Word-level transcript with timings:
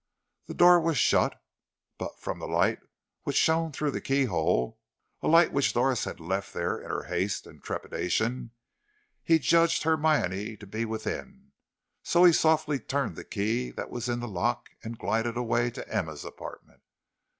The 0.47 0.55
door 0.55 0.79
was 0.79 0.97
shut, 0.97 1.39
but 1.99 2.19
from 2.19 2.39
the 2.39 2.47
light 2.47 2.79
which 3.21 3.35
shone 3.35 3.71
through 3.71 3.91
the 3.91 4.01
keyhole 4.01 4.79
(a 5.21 5.27
light 5.27 5.53
which 5.53 5.73
Doris 5.73 6.05
had 6.05 6.19
left 6.19 6.55
there 6.55 6.79
in 6.79 6.89
her 6.89 7.03
haste 7.03 7.45
and 7.45 7.61
trepidation), 7.63 8.49
he 9.23 9.37
judged 9.37 9.83
Hermione 9.83 10.57
to 10.57 10.65
be 10.65 10.85
within, 10.85 11.51
so 12.01 12.23
he 12.23 12.33
softly 12.33 12.79
turned 12.79 13.15
the 13.15 13.23
key 13.23 13.69
that 13.69 13.91
was 13.91 14.09
in 14.09 14.21
the 14.21 14.27
lock, 14.27 14.71
and 14.83 14.97
glided 14.97 15.37
away 15.37 15.69
to 15.69 15.87
Emma's 15.87 16.25
apartment. 16.25 16.81